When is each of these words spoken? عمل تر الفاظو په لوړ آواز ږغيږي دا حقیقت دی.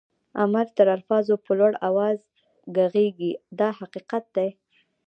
عمل 0.41 0.67
تر 0.77 0.87
الفاظو 0.97 1.35
په 1.45 1.51
لوړ 1.59 1.71
آواز 1.89 2.19
ږغيږي 2.75 3.31
دا 3.59 3.69
حقیقت 3.79 4.23
دی. 4.35 4.49